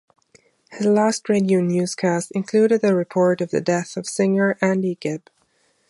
His 0.71 0.87
last 0.87 1.29
radio 1.29 1.61
newscast 1.61 2.31
included 2.31 2.83
a 2.83 2.95
report 2.95 3.39
of 3.39 3.51
the 3.51 3.61
death 3.61 3.95
of 3.97 4.07
singer 4.07 4.57
Andy 4.59 4.95
Gibb. 4.95 5.29